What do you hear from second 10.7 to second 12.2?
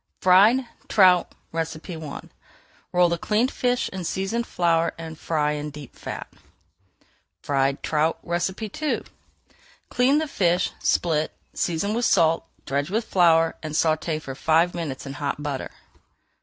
split, season with